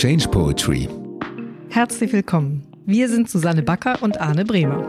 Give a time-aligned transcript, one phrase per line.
[0.00, 0.88] Change Poetry.
[1.68, 2.62] Herzlich willkommen.
[2.86, 4.88] Wir sind Susanne Backer und Arne Bremer.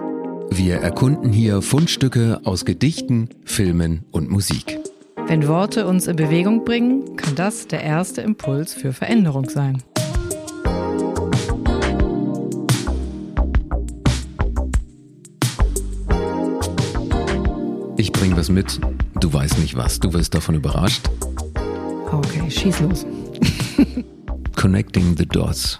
[0.51, 4.79] Wir erkunden hier Fundstücke aus Gedichten, Filmen und Musik.
[5.27, 9.83] Wenn Worte uns in Bewegung bringen, kann das der erste Impuls für Veränderung sein.
[17.97, 18.79] Ich bringe was mit,
[19.19, 21.09] du weißt nicht was, du wirst davon überrascht.
[22.09, 23.05] Okay, schieß los.
[24.61, 25.79] Connecting the Dots.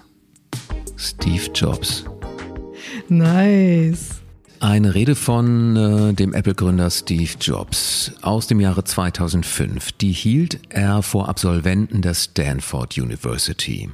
[0.98, 2.03] Steve Jobs.
[3.09, 4.22] Nice.
[4.59, 9.91] Eine Rede von äh, dem Apple-Gründer Steve Jobs aus dem Jahre 2005.
[9.91, 13.91] Die hielt er vor Absolventen der Stanford University.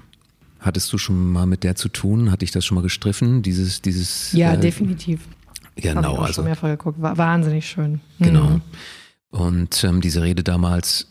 [0.61, 2.31] Hattest du schon mal mit der zu tun?
[2.31, 3.41] Hatte ich das schon mal gestriffen?
[3.41, 4.31] Dieses, dieses.
[4.31, 5.27] Ja, äh, definitiv.
[5.75, 6.33] Genau, Hab ich auch also.
[6.35, 7.01] Schon mehrfach geguckt.
[7.01, 7.99] War wahnsinnig schön.
[8.19, 8.51] Genau.
[8.51, 8.61] Mhm.
[9.31, 11.07] Und ähm, diese Rede damals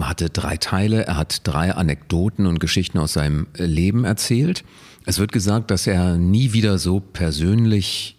[0.00, 1.06] hatte drei Teile.
[1.06, 4.64] Er hat drei Anekdoten und Geschichten aus seinem Leben erzählt.
[5.06, 8.16] Es wird gesagt, dass er nie wieder so persönlich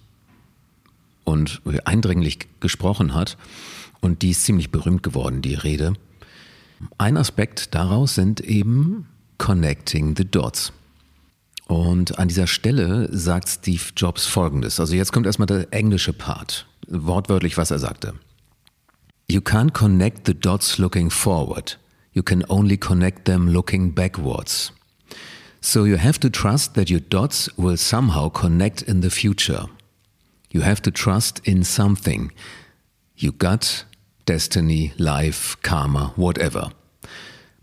[1.23, 3.37] und eindringlich gesprochen hat.
[3.99, 5.93] Und die ist ziemlich berühmt geworden, die Rede.
[6.97, 9.07] Ein Aspekt daraus sind eben
[9.37, 10.73] Connecting the Dots.
[11.67, 14.79] Und an dieser Stelle sagt Steve Jobs Folgendes.
[14.79, 16.65] Also jetzt kommt erstmal der englische Part.
[16.87, 18.13] Wortwörtlich, was er sagte.
[19.31, 21.75] You can't connect the dots looking forward.
[22.11, 24.73] You can only connect them looking backwards.
[25.61, 29.67] So you have to trust that your dots will somehow connect in the future.
[30.49, 32.33] You have to trust in something.
[33.15, 33.85] You gut,
[34.25, 36.71] destiny, life, karma, whatever.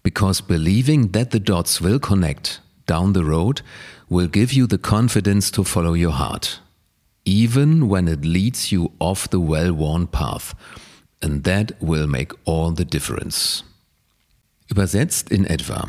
[0.03, 3.61] Because believing that the dots will connect down the road
[4.09, 6.61] will give you the confidence to follow your heart,
[7.27, 10.55] even when it leads you off the well worn path.
[11.21, 13.65] And that will make all the difference.
[14.69, 15.89] Übersetzt in etwa.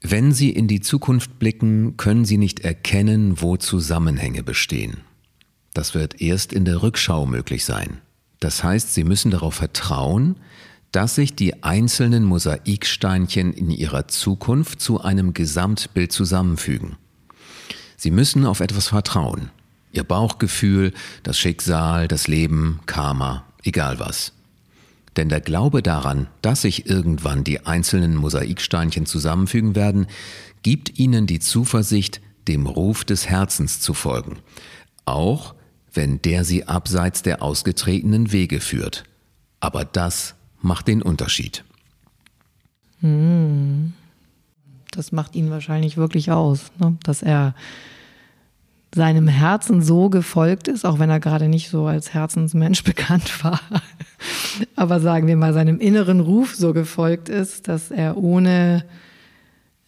[0.00, 4.98] Wenn Sie in die Zukunft blicken, können Sie nicht erkennen, wo Zusammenhänge bestehen.
[5.72, 8.00] Das wird erst in der Rückschau möglich sein.
[8.40, 10.36] Das heißt, Sie müssen darauf vertrauen,
[10.92, 16.96] dass sich die einzelnen Mosaiksteinchen in ihrer Zukunft zu einem Gesamtbild zusammenfügen.
[17.96, 19.50] Sie müssen auf etwas vertrauen.
[19.90, 24.32] Ihr Bauchgefühl, das Schicksal, das Leben, Karma, egal was.
[25.16, 30.06] Denn der Glaube daran, dass sich irgendwann die einzelnen Mosaiksteinchen zusammenfügen werden,
[30.62, 34.38] gibt ihnen die Zuversicht, dem Ruf des Herzens zu folgen,
[35.04, 35.54] auch
[35.92, 39.04] wenn der sie abseits der ausgetretenen Wege führt.
[39.60, 41.64] Aber das macht den Unterschied.
[44.90, 46.96] Das macht ihn wahrscheinlich wirklich aus, ne?
[47.02, 47.54] dass er
[48.94, 53.60] seinem Herzen so gefolgt ist, auch wenn er gerade nicht so als Herzensmensch bekannt war,
[54.76, 58.84] aber sagen wir mal seinem inneren Ruf so gefolgt ist, dass er ohne,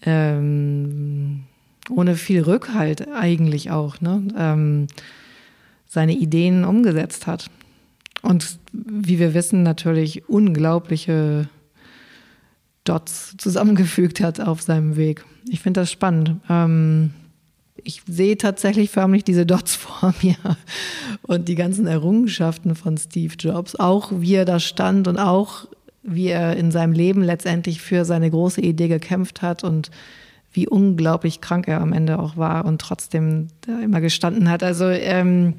[0.03, 1.45] ähm,
[1.89, 4.87] ohne viel Rückhalt eigentlich auch ne, ähm,
[5.87, 7.49] seine Ideen umgesetzt hat.
[8.23, 11.49] Und wie wir wissen, natürlich unglaubliche
[12.83, 15.25] Dots zusammengefügt hat auf seinem Weg.
[15.49, 16.41] Ich finde das spannend.
[16.49, 17.13] Ähm,
[17.85, 20.37] ich sehe tatsächlich förmlich diese Dots vor mir
[21.23, 25.67] und die ganzen Errungenschaften von Steve Jobs, auch wie er da stand und auch
[26.03, 29.91] wie er in seinem Leben letztendlich für seine große Idee gekämpft hat und
[30.53, 34.63] wie unglaublich krank er am Ende auch war und trotzdem da immer gestanden hat.
[34.63, 35.55] Also ähm,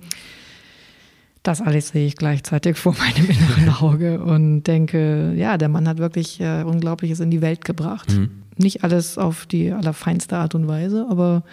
[1.44, 5.98] das alles sehe ich gleichzeitig vor meinem inneren Auge und denke, ja, der Mann hat
[5.98, 8.10] wirklich äh, Unglaubliches in die Welt gebracht.
[8.12, 8.32] Mhm.
[8.58, 11.44] Nicht alles auf die allerfeinste Art und Weise, aber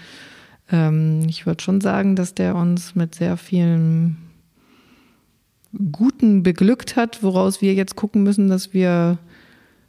[0.71, 4.17] ähm, ich würde schon sagen, dass der uns mit sehr vielen
[5.93, 9.19] Guten beglückt hat, woraus wir jetzt gucken müssen, dass wir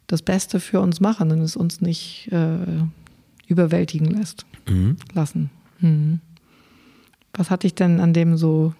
[0.07, 2.57] das Beste für uns machen und es uns nicht äh,
[3.47, 4.97] überwältigen lässt, Mhm.
[5.13, 5.49] lassen.
[5.79, 6.19] Mhm.
[7.33, 8.73] Was hat dich denn an dem so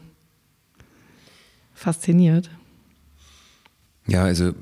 [1.74, 2.50] fasziniert?
[4.08, 4.54] Ja, also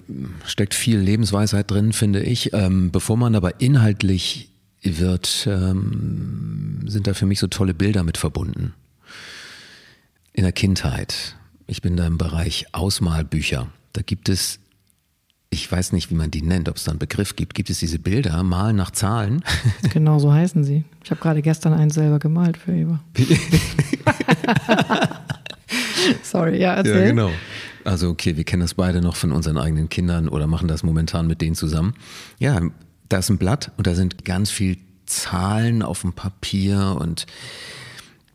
[0.45, 2.53] steckt viel Lebensweisheit drin, finde ich.
[2.53, 4.49] Ähm, bevor man aber inhaltlich
[4.83, 8.73] wird, ähm, sind da für mich so tolle Bilder mit verbunden.
[10.33, 11.35] In der Kindheit.
[11.67, 13.67] Ich bin da im Bereich Ausmalbücher.
[13.93, 14.59] Da gibt es,
[15.49, 17.79] ich weiß nicht, wie man die nennt, ob es da einen Begriff gibt, gibt es
[17.79, 19.43] diese Bilder, malen nach Zahlen.
[19.93, 20.83] Genau so heißen sie.
[21.03, 22.99] Ich habe gerade gestern eins selber gemalt für Eva.
[26.23, 27.01] Sorry, ja, erzähl.
[27.01, 27.31] Ja, genau.
[27.85, 31.27] Also okay, wir kennen das beide noch von unseren eigenen Kindern oder machen das momentan
[31.27, 31.93] mit denen zusammen.
[32.39, 32.59] Ja,
[33.13, 37.27] da ist ein Blatt und da sind ganz viel Zahlen auf dem Papier und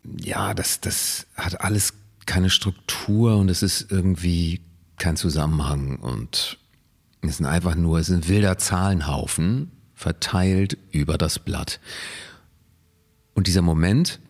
[0.04, 1.94] ja, das, das hat alles
[2.26, 4.60] keine Struktur und es ist irgendwie
[4.96, 6.58] kein Zusammenhang und
[7.22, 11.80] es sind einfach nur, es ist ein wilder Zahlenhaufen verteilt über das Blatt.
[13.34, 14.20] Und dieser Moment,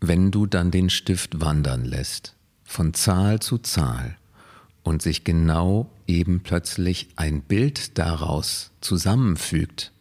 [0.00, 4.16] wenn du dann den Stift wandern lässt, von Zahl zu Zahl,
[4.82, 9.92] und sich genau eben plötzlich ein Bild daraus zusammenfügt,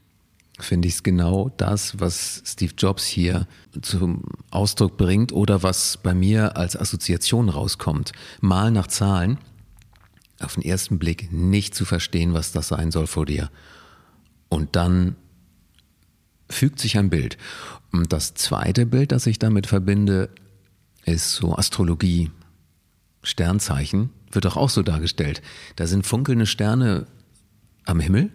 [0.60, 3.48] finde ich es genau das, was Steve Jobs hier
[3.82, 8.12] zum Ausdruck bringt oder was bei mir als Assoziation rauskommt.
[8.42, 9.38] Mal nach Zahlen,
[10.40, 13.50] auf den ersten Blick nicht zu verstehen, was das sein soll vor dir.
[14.50, 15.16] Und dann
[16.50, 17.38] fügt sich ein Bild.
[17.92, 20.30] Und das zweite Bild, das ich damit verbinde,
[21.06, 22.32] ist so Astrologie,
[23.22, 25.42] Sternzeichen, wird doch auch so dargestellt.
[25.76, 27.08] Da sind funkelnde Sterne
[27.86, 28.32] am Himmel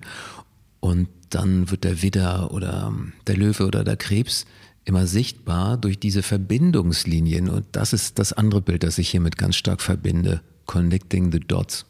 [0.80, 2.92] und dann wird der Widder oder
[3.26, 4.46] der Löwe oder der Krebs
[4.84, 7.48] immer sichtbar durch diese Verbindungslinien.
[7.48, 10.42] Und das ist das andere Bild, das ich hiermit ganz stark verbinde.
[10.66, 11.86] Connecting the Dots.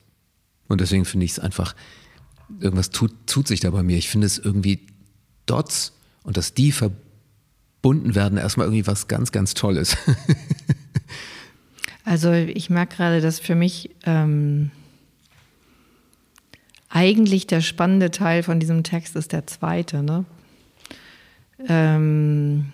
[0.69, 1.75] Und deswegen finde ich es einfach,
[2.61, 3.97] irgendwas tut, tut sich da bei mir.
[3.97, 4.87] Ich finde es irgendwie
[5.47, 5.93] Dots
[6.23, 9.97] und dass die verbunden werden, erstmal irgendwie was ganz, ganz Tolles.
[12.05, 14.71] also ich merke gerade, dass für mich ähm,
[16.91, 20.03] eigentlich der spannende Teil von diesem Text ist der zweite.
[20.03, 20.25] Ne?
[21.67, 22.67] Ähm,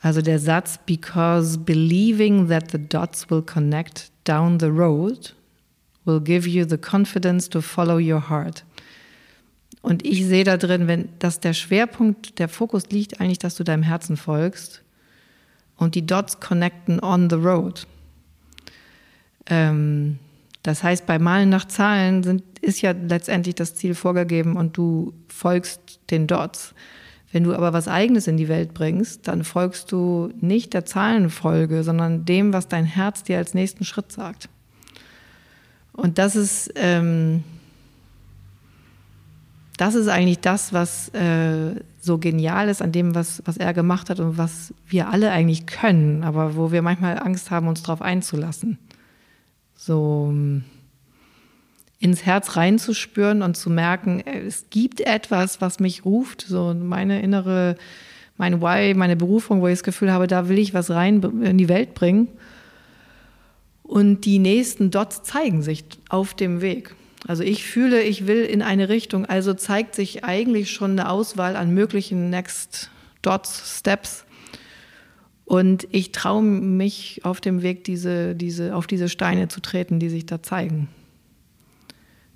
[0.00, 5.34] also der Satz, because believing that the dots will connect down the road
[6.06, 8.64] will give you the confidence to follow your heart.
[9.82, 13.64] Und ich sehe da drin, wenn dass der Schwerpunkt, der Fokus liegt eigentlich, dass du
[13.64, 14.82] deinem Herzen folgst
[15.80, 17.86] und die Dots connecten on the road.
[19.46, 20.18] Ähm,
[20.62, 25.14] das heißt, bei Malen nach Zahlen sind, ist ja letztendlich das Ziel vorgegeben und du
[25.26, 26.74] folgst den Dots.
[27.32, 31.82] Wenn du aber was Eigenes in die Welt bringst, dann folgst du nicht der Zahlenfolge,
[31.82, 34.50] sondern dem, was dein Herz dir als nächsten Schritt sagt.
[35.92, 37.42] Und das ist, ähm,
[39.80, 44.10] das ist eigentlich das, was äh, so genial ist an dem, was, was er gemacht
[44.10, 48.02] hat und was wir alle eigentlich können, aber wo wir manchmal Angst haben, uns darauf
[48.02, 48.78] einzulassen
[49.80, 50.64] so ähm,
[51.98, 57.22] ins Herz reinzuspüren und zu merken, äh, es gibt etwas, was mich ruft, so meine
[57.22, 57.76] innere,
[58.36, 61.56] mein Why, meine Berufung, wo ich das Gefühl habe, da will ich was rein in
[61.56, 62.28] die Welt bringen.
[63.82, 66.94] Und die nächsten Dots zeigen sich auf dem Weg.
[67.26, 71.56] Also ich fühle, ich will in eine Richtung, also zeigt sich eigentlich schon eine Auswahl
[71.56, 72.90] an möglichen Next
[73.22, 74.24] Dots, Steps.
[75.44, 80.08] Und ich traue mich auf dem Weg, diese, diese, auf diese Steine zu treten, die
[80.08, 80.88] sich da zeigen.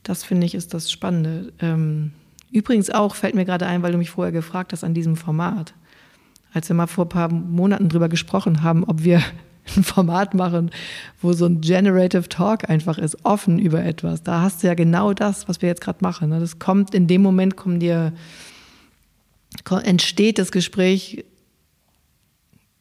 [0.03, 1.53] Das finde ich ist das Spannende.
[1.61, 2.13] Ähm,
[2.51, 5.75] übrigens auch fällt mir gerade ein, weil du mich vorher gefragt hast an diesem Format.
[6.53, 9.23] Als wir mal vor ein paar Monaten drüber gesprochen haben, ob wir
[9.77, 10.71] ein Format machen,
[11.21, 14.23] wo so ein Generative Talk einfach ist, offen über etwas.
[14.23, 16.31] Da hast du ja genau das, was wir jetzt gerade machen.
[16.31, 16.41] Ne?
[16.41, 18.13] Das kommt, in dem Moment kommen dir,
[19.85, 21.25] entsteht das Gespräch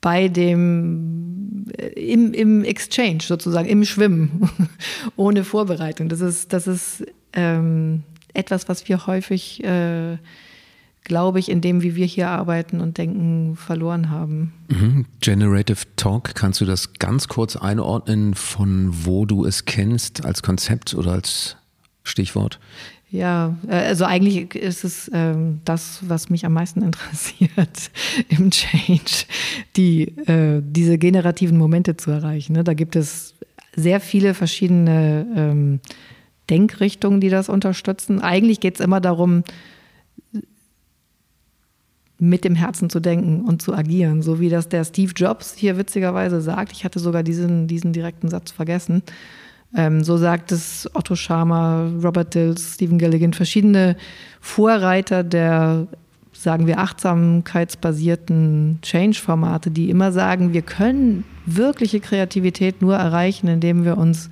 [0.02, 4.50] bei dem äh, im, im Exchange sozusagen, im Schwimmen,
[5.16, 6.10] ohne Vorbereitung.
[6.10, 8.04] Das ist, das ist ähm,
[8.34, 10.18] etwas, was wir häufig, äh,
[11.04, 14.54] glaube ich, in dem, wie wir hier arbeiten und denken, verloren haben.
[14.70, 15.06] Mhm.
[15.22, 20.94] Generative Talk, kannst du das ganz kurz einordnen, von wo du es kennst, als Konzept
[20.94, 21.58] oder als
[22.04, 22.60] Stichwort?
[23.14, 27.92] Ja, äh, also eigentlich ist es ähm, das, was mich am meisten interessiert
[28.30, 29.26] im Change,
[29.76, 32.54] die, äh, diese generativen Momente zu erreichen.
[32.54, 32.64] Ne?
[32.64, 33.36] Da gibt es
[33.76, 35.80] sehr viele verschiedene ähm,
[36.50, 38.20] Denkrichtungen, die das unterstützen.
[38.20, 39.44] Eigentlich geht es immer darum,
[42.24, 45.78] mit dem Herzen zu denken und zu agieren, so wie das der Steve Jobs hier
[45.78, 46.72] witzigerweise sagt.
[46.72, 49.04] Ich hatte sogar diesen, diesen direkten Satz vergessen.
[49.76, 53.98] Ähm, so sagt es Otto Scharmer, Robert Dills, Stephen Gilligan, verschiedene
[54.40, 55.88] Vorreiter der,
[56.32, 63.98] sagen wir, achtsamkeitsbasierten Change-Formate, die immer sagen, wir können wirkliche Kreativität nur erreichen, indem wir
[63.98, 64.30] uns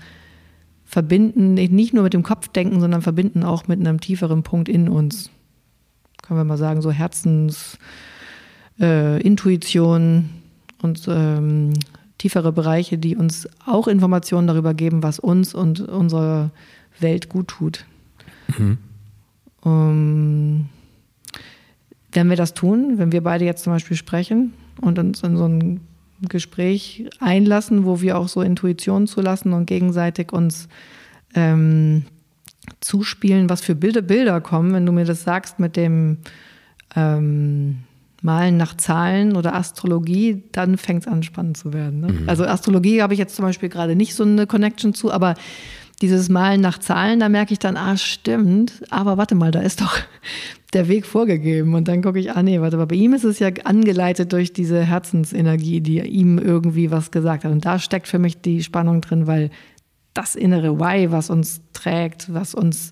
[0.85, 4.87] verbinden, nicht nur mit dem Kopf denken, sondern verbinden auch mit einem tieferen Punkt in
[4.87, 5.29] uns.
[6.31, 7.77] Können wir mal sagen, so Herzensintuition
[8.79, 10.29] äh, Intuition
[10.81, 11.73] und ähm,
[12.19, 16.51] tiefere Bereiche, die uns auch Informationen darüber geben, was uns und unserer
[17.01, 17.85] Welt gut tut.
[18.57, 18.77] Mhm.
[19.59, 20.65] Um, ähm,
[22.13, 25.49] wenn wir das tun, wenn wir beide jetzt zum Beispiel sprechen und uns in so
[25.49, 25.81] ein
[26.29, 30.69] Gespräch einlassen, wo wir auch so Intuitionen zulassen und gegenseitig uns
[31.35, 32.05] ähm,
[32.79, 36.17] zuspielen, was für Bilder, Bilder kommen, wenn du mir das sagst mit dem
[36.95, 37.79] ähm,
[38.21, 42.01] Malen nach Zahlen oder Astrologie, dann fängt es an spannend zu werden.
[42.01, 42.11] Ne?
[42.11, 42.29] Mhm.
[42.29, 45.35] Also Astrologie habe ich jetzt zum Beispiel gerade nicht so eine Connection zu, aber
[46.01, 49.81] dieses Malen nach Zahlen, da merke ich dann, ah, stimmt, aber warte mal, da ist
[49.81, 49.97] doch
[50.73, 51.73] der Weg vorgegeben.
[51.73, 54.53] Und dann gucke ich, ah, nee, warte mal, bei ihm ist es ja angeleitet durch
[54.53, 57.51] diese Herzensenergie, die ihm irgendwie was gesagt hat.
[57.51, 59.49] Und da steckt für mich die Spannung drin, weil
[60.13, 62.91] das innere Why, was uns trägt, was uns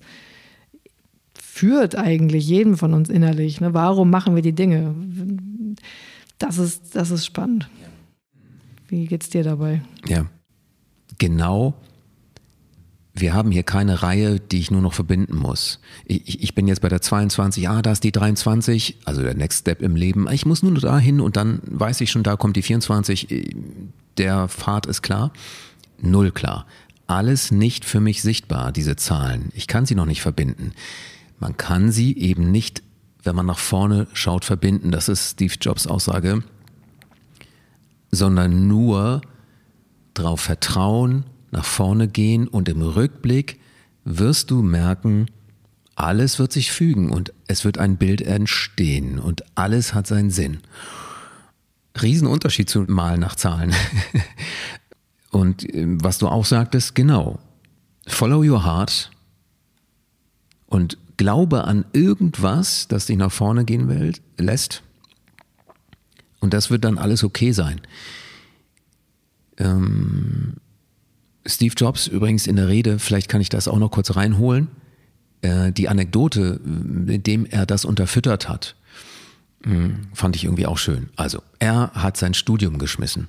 [1.34, 3.60] führt eigentlich, jeden von uns innerlich.
[3.60, 3.74] Ne?
[3.74, 4.94] Warum machen wir die Dinge?
[6.38, 7.68] Das ist, das ist spannend.
[8.88, 9.82] Wie geht's dir dabei?
[10.06, 10.26] Ja,
[11.18, 11.74] genau
[13.20, 15.80] wir haben hier keine Reihe, die ich nur noch verbinden muss.
[16.04, 19.60] Ich, ich bin jetzt bei der 22, ah, da ist die 23, also der Next
[19.60, 20.28] Step im Leben.
[20.30, 23.54] Ich muss nur noch dahin und dann weiß ich schon, da kommt die 24.
[24.16, 25.32] Der Pfad ist klar.
[26.00, 26.66] Null klar.
[27.10, 29.50] Alles nicht für mich sichtbar, diese Zahlen.
[29.56, 30.74] Ich kann sie noch nicht verbinden.
[31.40, 32.84] Man kann sie eben nicht,
[33.24, 34.92] wenn man nach vorne schaut, verbinden.
[34.92, 36.44] Das ist Steve Jobs Aussage.
[38.12, 39.22] Sondern nur
[40.14, 43.58] darauf vertrauen, nach vorne gehen und im Rückblick
[44.04, 45.26] wirst du merken,
[45.96, 50.60] alles wird sich fügen und es wird ein Bild entstehen und alles hat seinen Sinn.
[52.00, 53.74] Riesenunterschied zu Malen nach Zahlen.
[55.30, 57.38] und ähm, was du auch sagtest, genau.
[58.06, 59.10] Follow your heart
[60.66, 64.82] und glaube an irgendwas, das dich nach vorne gehen will, lässt.
[66.40, 67.80] Und das wird dann alles okay sein.
[69.58, 70.54] Ähm,
[71.46, 74.68] Steve Jobs übrigens in der Rede, vielleicht kann ich das auch noch kurz reinholen,
[75.42, 78.74] äh, die Anekdote, mit dem er das unterfüttert hat,
[79.64, 81.10] mh, fand ich irgendwie auch schön.
[81.16, 83.28] Also, er hat sein Studium geschmissen.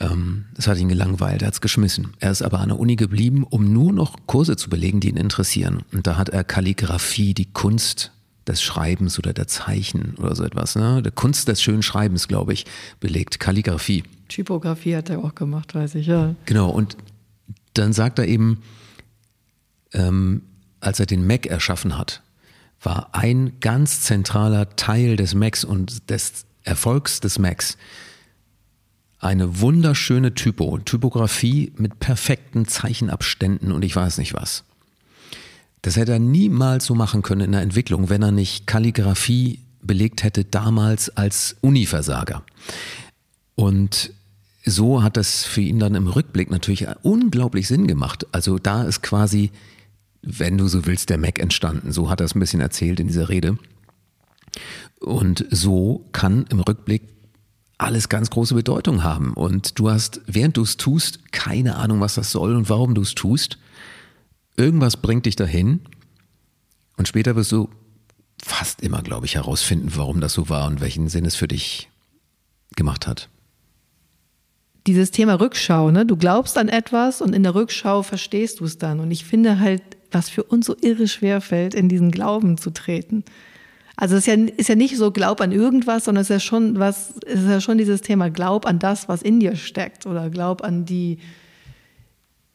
[0.00, 2.14] Ähm, das hat ihn gelangweilt, er hat es geschmissen.
[2.18, 5.16] Er ist aber an der Uni geblieben, um nur noch Kurse zu belegen, die ihn
[5.16, 5.82] interessieren.
[5.92, 8.12] Und da hat er Kalligraphie, die Kunst
[8.46, 11.02] des Schreibens oder der Zeichen oder so etwas, ne?
[11.02, 12.64] Der Kunst des schönen Schreibens, glaube ich,
[12.98, 13.38] belegt.
[13.38, 14.02] Kalligraphie.
[14.28, 16.34] Typografie hat er auch gemacht, weiß ich, ja.
[16.46, 16.96] Genau, und
[17.74, 18.62] dann sagt er eben,
[19.92, 20.42] ähm,
[20.80, 22.22] als er den Mac erschaffen hat,
[22.82, 27.76] war ein ganz zentraler Teil des Macs und des Erfolgs des Macs
[29.20, 34.64] eine wunderschöne Typo, Typografie mit perfekten Zeichenabständen und ich weiß nicht was.
[35.82, 40.22] Das hätte er niemals so machen können in der Entwicklung, wenn er nicht Kalligrafie belegt
[40.22, 42.42] hätte damals als Universager.
[43.54, 44.12] Und
[44.64, 48.26] so hat das für ihn dann im Rückblick natürlich unglaublich Sinn gemacht.
[48.32, 49.50] Also da ist quasi,
[50.22, 51.92] wenn du so willst, der Mac entstanden.
[51.92, 53.58] So hat er es ein bisschen erzählt in dieser Rede.
[55.00, 57.02] Und so kann im Rückblick
[57.80, 59.32] alles ganz große Bedeutung haben.
[59.32, 63.02] Und du hast, während du es tust, keine Ahnung, was das soll und warum du
[63.02, 63.58] es tust.
[64.56, 65.80] Irgendwas bringt dich dahin.
[66.96, 67.70] Und später wirst du
[68.42, 71.90] fast immer, glaube ich, herausfinden, warum das so war und welchen Sinn es für dich
[72.76, 73.28] gemacht hat
[74.86, 76.06] dieses Thema Rückschau, ne?
[76.06, 79.00] Du glaubst an etwas und in der Rückschau verstehst du es dann.
[79.00, 82.70] Und ich finde halt, was für uns so irre schwer fällt, in diesen Glauben zu
[82.70, 83.24] treten.
[84.00, 86.40] Also es ist ja, ist ja nicht so Glaub an irgendwas, sondern es ist ja
[86.40, 90.06] schon was, es ist ja schon dieses Thema Glaub an das, was in dir steckt
[90.06, 91.18] oder Glaub an die,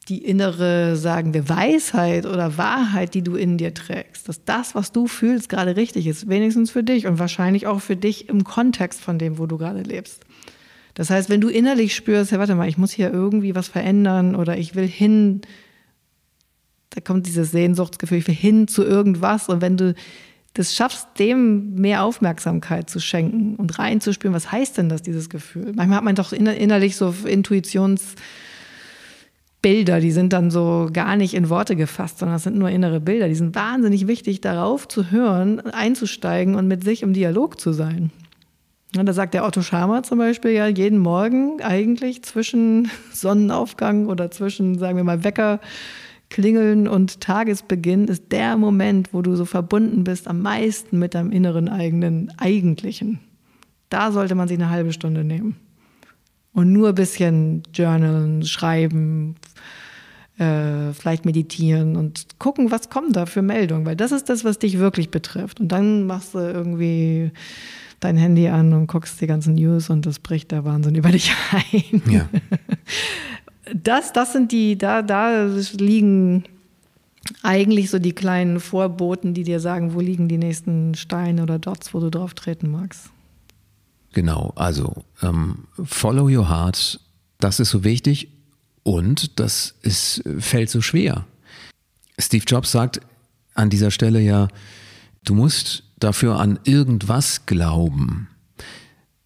[0.10, 4.28] die innere, sagen wir, Weisheit oder Wahrheit, die du in dir trägst.
[4.28, 6.28] Dass das, was du fühlst, gerade richtig ist.
[6.28, 9.84] Wenigstens für dich und wahrscheinlich auch für dich im Kontext von dem, wo du gerade
[9.84, 10.26] lebst.
[10.96, 14.36] Das heißt, wenn du innerlich spürst, ja, warte mal, ich muss hier irgendwie was verändern
[14.36, 15.42] oder ich will hin,
[16.90, 19.48] da kommt dieses Sehnsuchtsgefühl, ich will hin zu irgendwas.
[19.48, 19.94] Und wenn du
[20.56, 25.74] das schaffst, dem mehr Aufmerksamkeit zu schenken und reinzuspüren, was heißt denn das, dieses Gefühl?
[25.76, 28.16] Manchmal hat man doch innerlich so Intuitionsbilder,
[30.00, 33.28] die sind dann so gar nicht in Worte gefasst, sondern das sind nur innere Bilder.
[33.28, 38.12] Die sind wahnsinnig wichtig, darauf zu hören, einzusteigen und mit sich im Dialog zu sein.
[38.94, 44.80] Da sagt der Otto Schama zum Beispiel ja jeden Morgen eigentlich zwischen Sonnenaufgang oder zwischen,
[44.80, 45.60] sagen wir mal, Wecker
[46.30, 51.32] klingeln und Tagesbeginn ist der Moment, wo du so verbunden bist am meisten mit deinem
[51.32, 53.20] inneren eigenen Eigentlichen.
[53.90, 55.56] Da sollte man sich eine halbe Stunde nehmen.
[56.54, 59.36] Und nur ein bisschen journalen, schreiben,
[60.38, 64.60] äh, vielleicht meditieren und gucken, was kommt da für Meldungen, weil das ist das, was
[64.60, 65.60] dich wirklich betrifft.
[65.60, 67.32] Und dann machst du irgendwie
[68.00, 71.34] dein Handy an und guckst die ganzen News und das bricht der Wahnsinn über dich
[71.52, 72.02] ein.
[72.10, 72.30] Ja.
[73.74, 76.44] Das, das sind die, da, da liegen
[77.42, 81.94] eigentlich so die kleinen Vorboten, die dir sagen, wo liegen die nächsten Steine oder Dots,
[81.94, 83.10] wo du drauf treten magst.
[84.14, 87.00] Genau, also ähm, follow your heart,
[87.40, 88.30] das ist so wichtig
[88.84, 91.26] und das ist, fällt so schwer.
[92.18, 93.02] Steve Jobs sagt
[93.56, 94.48] an dieser Stelle ja,
[95.26, 98.30] du musst dafür an irgendwas glauben.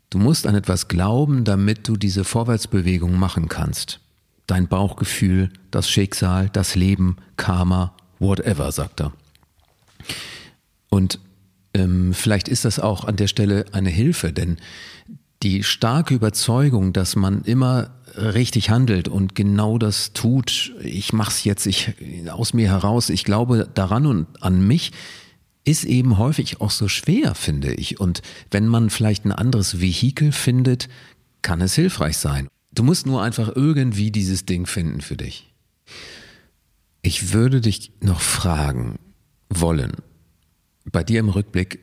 [0.10, 4.00] Du musst an etwas glauben, damit du diese Vorwärtsbewegung machen kannst.
[4.50, 9.14] Dein Bauchgefühl, das Schicksal, das Leben, Karma, whatever, sagt er.
[10.90, 11.20] Und
[11.74, 14.58] ähm, vielleicht ist das auch an der Stelle eine Hilfe, denn
[15.44, 21.66] die starke Überzeugung, dass man immer richtig handelt und genau das tut, ich mach's jetzt
[21.66, 21.94] ich
[22.30, 24.92] aus mir heraus, ich glaube daran und an mich,
[25.64, 28.00] ist eben häufig auch so schwer, finde ich.
[28.00, 30.90] Und wenn man vielleicht ein anderes Vehikel findet,
[31.42, 32.48] kann es hilfreich sein.
[32.72, 35.54] Du musst nur einfach irgendwie dieses Ding finden für dich.
[37.02, 39.00] Ich würde dich noch fragen
[39.50, 39.94] wollen,
[40.92, 41.80] bei dir im Rückblick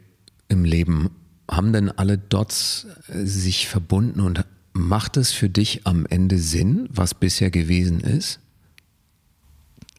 [0.49, 1.11] im Leben,
[1.51, 6.89] haben denn alle Dots äh, sich verbunden und macht es für dich am Ende Sinn,
[6.91, 8.41] was bisher gewesen ist?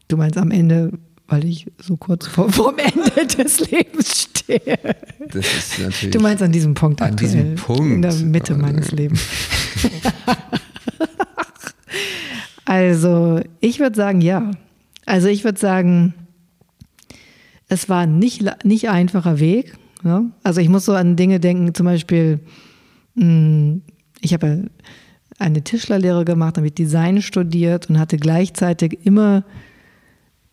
[0.08, 0.92] Du meinst am Ende,
[1.26, 4.78] weil ich so kurz vor dem Ende des Lebens stehe.
[5.32, 6.14] Das ist natürlich.
[6.14, 7.92] Du meinst an diesem Punkt an diesem Punkt.
[7.92, 9.20] in der Mitte meines Lebens.
[12.68, 14.50] also, ich würde sagen, ja.
[15.06, 16.12] Also, ich würde sagen,
[17.66, 19.72] es war nicht nicht einfacher Weg.
[20.02, 20.30] Ne?
[20.42, 22.40] Also, ich muss so an Dinge denken, zum Beispiel,
[23.16, 23.80] hm,
[24.20, 24.66] ich habe
[25.38, 29.44] eine Tischlerlehre gemacht, habe Design studiert und hatte gleichzeitig immer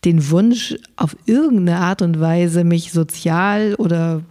[0.06, 4.22] den Wunsch, auf irgendeine Art und Weise mich sozial oder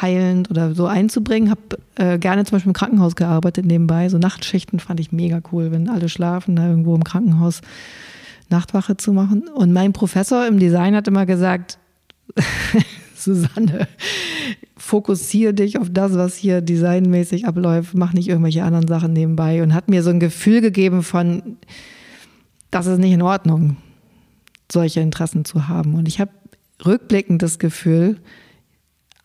[0.00, 1.50] heilend oder so einzubringen.
[1.50, 1.60] Habe
[1.96, 4.08] äh, gerne zum Beispiel im Krankenhaus gearbeitet nebenbei.
[4.08, 7.60] So Nachtschichten fand ich mega cool, wenn alle schlafen, da irgendwo im Krankenhaus
[8.48, 9.48] Nachtwache zu machen.
[9.48, 11.78] Und mein Professor im Design hat immer gesagt,
[13.16, 13.88] Susanne,
[14.76, 19.74] fokussiere dich auf das, was hier designmäßig abläuft, mach nicht irgendwelche anderen Sachen nebenbei und
[19.74, 21.56] hat mir so ein Gefühl gegeben von,
[22.70, 23.76] das ist nicht in Ordnung
[24.70, 25.94] solche Interessen zu haben.
[25.94, 26.30] Und ich habe
[26.84, 28.18] rückblickend das Gefühl,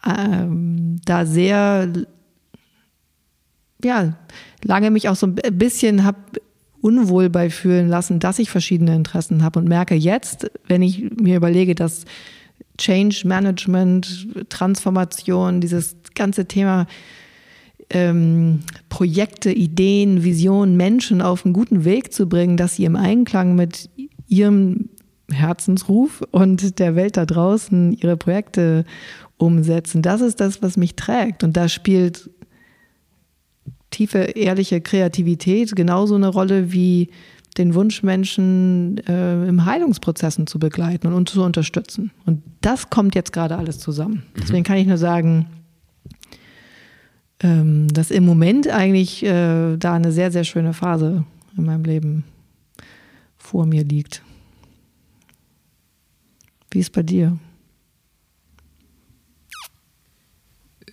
[0.05, 1.91] ähm, da sehr,
[3.83, 4.17] ja,
[4.63, 6.17] lange mich auch so ein bisschen habe
[6.81, 11.37] unwohl bei fühlen lassen, dass ich verschiedene Interessen habe und merke jetzt, wenn ich mir
[11.37, 12.05] überlege, dass
[12.77, 16.85] Change Management, Transformation, dieses ganze Thema
[17.89, 23.55] ähm, Projekte, Ideen, Visionen, Menschen auf einen guten Weg zu bringen, dass sie im Einklang
[23.55, 23.89] mit
[24.27, 24.89] ihrem
[25.31, 28.85] Herzensruf und der Welt da draußen ihre Projekte
[29.37, 30.01] umsetzen.
[30.01, 31.43] Das ist das, was mich trägt.
[31.43, 32.29] Und da spielt
[33.91, 37.09] tiefe, ehrliche Kreativität genauso eine Rolle wie
[37.57, 42.11] den Wunsch, Menschen äh, im Heilungsprozessen zu begleiten und, und, zu unterstützen.
[42.25, 44.23] Und das kommt jetzt gerade alles zusammen.
[44.35, 44.39] Mhm.
[44.41, 45.47] Deswegen kann ich nur sagen,
[47.39, 51.23] ähm, dass im Moment eigentlich äh, da eine sehr, sehr schöne Phase
[51.57, 52.23] in meinem Leben
[53.37, 54.21] vor mir liegt.
[56.69, 57.37] Wie ist bei dir?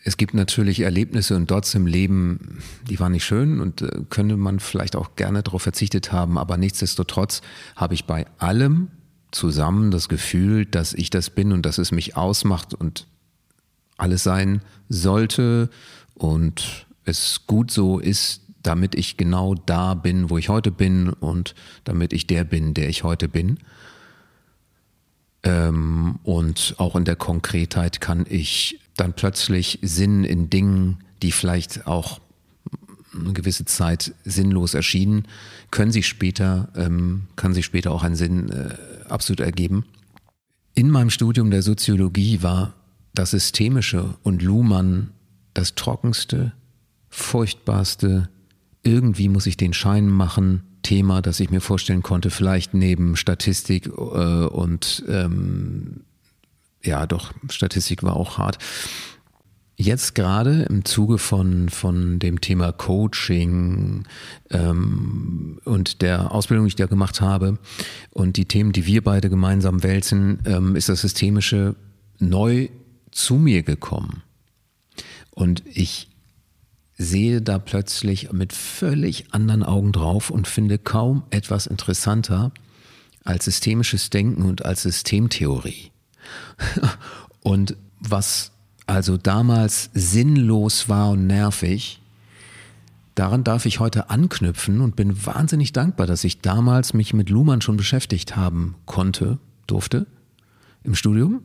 [0.07, 4.37] Es gibt natürlich Erlebnisse und dort im Leben, die waren nicht schön und äh, könnte
[4.37, 7.41] man vielleicht auch gerne darauf verzichtet haben, aber nichtsdestotrotz
[7.75, 8.89] habe ich bei allem
[9.31, 13.07] zusammen das Gefühl, dass ich das bin und dass es mich ausmacht und
[13.97, 15.71] alles sein sollte
[16.13, 21.55] und es gut so ist, damit ich genau da bin, wo ich heute bin und
[21.85, 23.59] damit ich der bin, der ich heute bin.
[25.45, 31.87] Ähm, und auch in der Konkretheit kann ich dann plötzlich Sinn in Dingen, die vielleicht
[31.87, 32.21] auch
[33.15, 35.29] eine gewisse Zeit sinnlos erschienen,
[35.71, 38.75] können sich später, ähm, kann sich später auch einen Sinn äh,
[39.09, 39.85] absolut ergeben.
[40.75, 42.75] In meinem Studium der Soziologie war
[43.15, 45.11] das Systemische und Luhmann
[45.53, 46.53] das trockenste,
[47.11, 48.29] furchtbarste,
[48.83, 53.87] irgendwie muss ich den Schein machen, Thema, das ich mir vorstellen konnte, vielleicht neben Statistik
[53.87, 56.03] äh, und ähm,
[56.85, 58.59] ja, doch, Statistik war auch hart.
[59.77, 64.05] Jetzt gerade im Zuge von, von dem Thema Coaching
[64.51, 67.59] ähm, und der Ausbildung, die ich da gemacht habe
[68.11, 71.75] und die Themen, die wir beide gemeinsam wälzen, ähm, ist das Systemische
[72.21, 72.69] neu
[73.11, 74.23] zu mir gekommen.
[75.33, 76.14] Und ich
[76.97, 82.53] sehe da plötzlich mit völlig anderen Augen drauf und finde kaum etwas interessanter
[83.25, 85.91] als systemisches Denken und als Systemtheorie.
[87.43, 88.53] Und was
[88.87, 92.01] also damals sinnlos war und nervig,
[93.15, 97.61] daran darf ich heute anknüpfen und bin wahnsinnig dankbar, dass ich damals mich mit Luhmann
[97.61, 100.07] schon beschäftigt haben konnte, durfte
[100.83, 101.43] im Studium.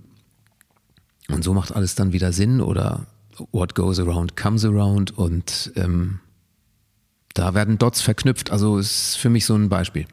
[1.30, 3.08] Und so macht alles dann wieder Sinn oder
[3.52, 6.20] what goes around comes around und ähm,
[7.34, 8.52] da werden Dots verknüpft.
[8.52, 10.06] Also ist für mich so ein Beispiel.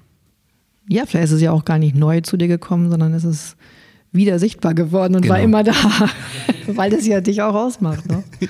[0.89, 3.57] Ja, vielleicht ist es ja auch gar nicht neu zu dir gekommen, sondern es ist
[4.13, 5.35] wieder sichtbar geworden und genau.
[5.35, 5.75] war immer da,
[6.67, 8.07] weil das ja dich auch ausmacht.
[8.07, 8.23] Ne?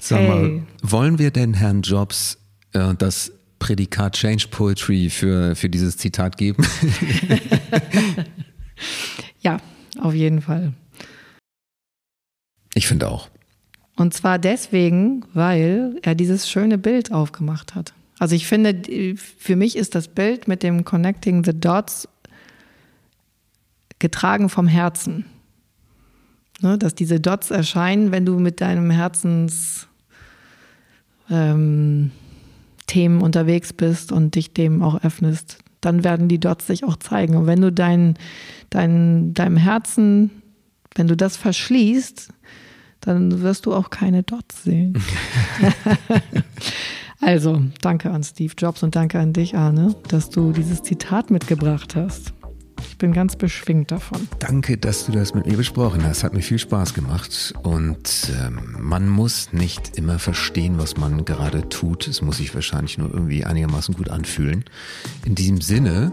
[0.00, 0.28] Sag hey.
[0.28, 2.38] mal, wollen wir denn Herrn Jobs
[2.72, 6.62] äh, das Prädikat Change Poetry für, für dieses Zitat geben?
[9.40, 9.58] ja,
[9.98, 10.72] auf jeden Fall.
[12.74, 13.28] Ich finde auch.
[13.96, 17.92] Und zwar deswegen, weil er dieses schöne Bild aufgemacht hat.
[18.18, 18.82] Also ich finde,
[19.16, 22.08] für mich ist das Bild mit dem Connecting the Dots
[23.98, 25.26] getragen vom Herzen.
[26.62, 29.88] Ne, dass diese Dots erscheinen, wenn du mit deinem Herzens
[31.30, 32.10] ähm,
[33.20, 37.36] unterwegs bist und dich dem auch öffnest, dann werden die Dots sich auch zeigen.
[37.36, 38.18] Und wenn du dein,
[38.68, 40.39] dein, deinem Herzen,
[40.94, 42.28] wenn du das verschließt,
[43.00, 45.02] dann wirst du auch keine Dots sehen.
[47.20, 51.96] also, danke an Steve Jobs und danke an dich, Arne, dass du dieses Zitat mitgebracht
[51.96, 52.34] hast.
[52.88, 54.28] Ich bin ganz beschwingt davon.
[54.38, 56.24] Danke, dass du das mit mir besprochen hast.
[56.24, 57.54] Hat mir viel Spaß gemacht.
[57.62, 62.08] Und ähm, man muss nicht immer verstehen, was man gerade tut.
[62.08, 64.64] Es muss sich wahrscheinlich nur irgendwie einigermaßen gut anfühlen.
[65.24, 66.12] In diesem Sinne,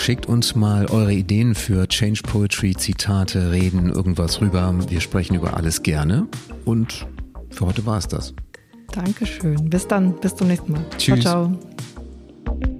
[0.00, 4.74] schickt uns mal eure Ideen für Change Poetry, Zitate, Reden, irgendwas rüber.
[4.88, 6.26] Wir sprechen über alles gerne.
[6.64, 7.06] Und
[7.50, 8.34] für heute war es das.
[8.92, 9.70] Dankeschön.
[9.70, 10.18] Bis dann.
[10.20, 10.84] Bis zum nächsten Mal.
[10.96, 11.20] Tschüss.
[11.20, 11.52] Ciao,
[12.48, 12.79] ciao.